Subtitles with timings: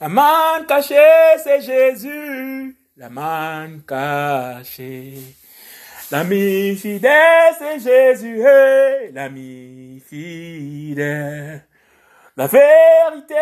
[0.00, 2.76] La manne cachée, c'est Jésus.
[2.96, 5.18] La manne cachée.
[6.12, 8.40] L'ami fidèle, c'est Jésus.
[9.12, 11.64] L'ami fidèle.
[12.36, 13.34] La vérité,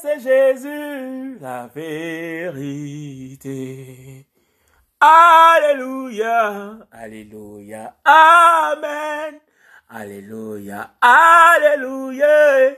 [0.00, 1.36] c'est Jésus.
[1.40, 2.64] La vérité.
[5.00, 6.78] Alléluia.
[6.92, 7.96] Alléluia.
[8.04, 9.40] Amen.
[9.88, 10.94] Alléluia.
[11.00, 12.76] Alléluia.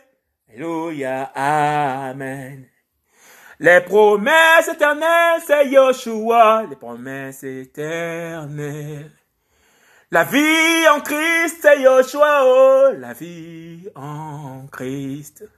[0.48, 1.30] Alléluia.
[1.34, 2.66] Amen.
[3.58, 6.64] Les promesses éternelles, c'est Yoshua.
[6.68, 9.10] Les promesses éternelles.
[10.10, 12.42] La vie en Christ, c'est Yoshua.
[12.44, 15.48] Oh, la vie en Christ.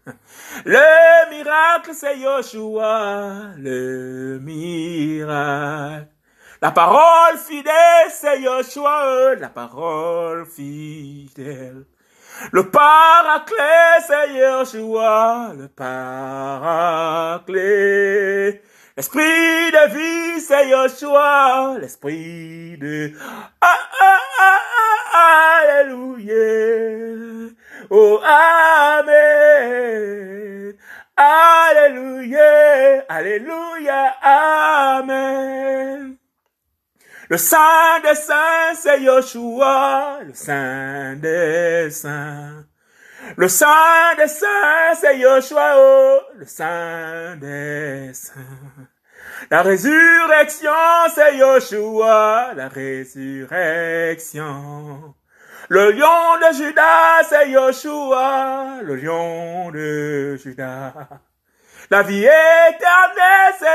[0.64, 3.54] Le miracle, c'est Yoshua.
[3.56, 6.06] Le miracle.
[6.62, 9.32] La parole fidèle, c'est Yoshua.
[9.32, 11.84] Oh, la parole fidèle.
[12.52, 15.98] Le paraclet, c'est Yeshua, le paraclet.
[18.96, 23.12] L'esprit de vie, c'est Yeshua, l'esprit de...
[23.60, 24.60] Ah, ah, ah,
[25.12, 26.34] ah, alléluia.
[27.90, 29.78] Oh, Amen.
[31.16, 33.04] Alléluia.
[33.08, 34.14] Alléluia.
[34.22, 35.27] Amen.
[37.30, 42.64] Le Saint des Saints, c'est Yoshua, le Saint des Saints.
[43.36, 48.32] Le Saint des Saints, c'est Yoshua, oh, le Saint des Saints.
[49.50, 50.70] La résurrection,
[51.14, 55.14] c'est Yoshua, la résurrection.
[55.68, 60.94] Le lion de Judas, c'est Yoshua, le lion de Judas.
[61.90, 63.67] La vie éternelle, c'est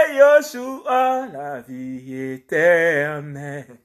[0.56, 3.78] La vie éternelle.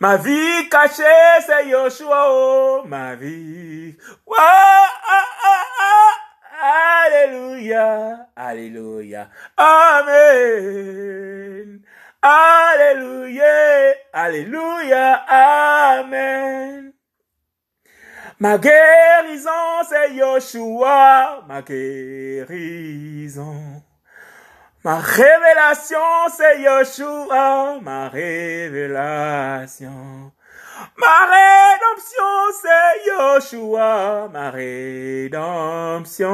[0.00, 1.02] Ma vie cachée,
[1.46, 3.96] c'est Yoshua, oh, ma vie.
[4.26, 4.88] Oh, ah.
[7.06, 11.00] Alléluia, Alléluia, Amen.
[12.20, 16.92] Alléluia, Alléluia, Amen.
[18.38, 22.42] Ma guérison, c'est Yoshua, ma guérison.
[24.84, 25.96] Ma révélation,
[26.36, 29.90] c'est Yoshua, ma révélation.
[30.98, 36.28] Ma rédemption, c'est Yoshua, ma rédemption.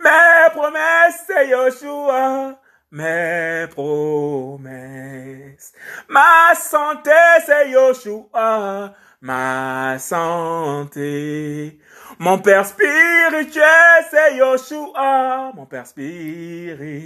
[0.00, 2.58] Mes promesses, c'est Yoshua,
[2.90, 5.72] mes promesses.
[6.08, 7.12] Ma santé,
[7.46, 11.78] c'est Yoshua, ma santé.
[12.18, 16.96] Mon Père spirituel, c'est Yoshua, mon Père spirituel.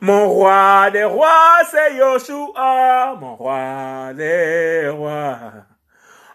[0.00, 5.38] Mon roi des rois, c'est Yoshua, mon roi des rois.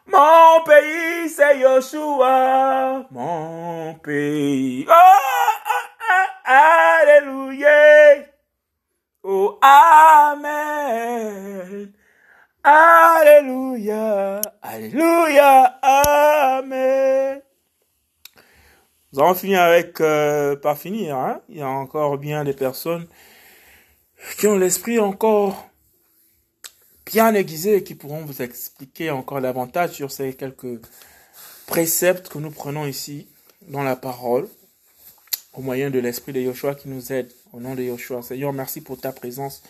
[0.07, 4.85] Mon pays, c'est Yoshua, mon pays.
[4.87, 8.25] Oh, ah, ah, alléluia.
[9.23, 10.53] Oh, amen.
[13.43, 17.41] Alléluia, Alléluia, Amen.
[19.11, 21.41] Nous allons finir avec, euh, pas finir, hein.
[21.49, 23.05] Il y a encore bien des personnes
[24.39, 25.67] qui ont l'esprit encore
[27.05, 30.79] bien aiguisé et qui pourront vous expliquer encore davantage sur ces quelques
[31.67, 33.27] préceptes que nous prenons ici
[33.63, 34.47] dans la parole
[35.53, 38.21] au moyen de l'esprit de Yoshua qui nous aide au nom de Yoshua.
[38.21, 39.63] Seigneur, merci pour ta présence.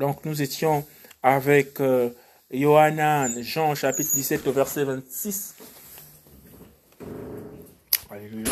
[0.00, 0.84] Donc nous étions
[1.22, 2.10] avec euh,
[2.52, 5.56] Yohanan, Jean chapitre 17 au verset 26.
[8.10, 8.50] Alléluia.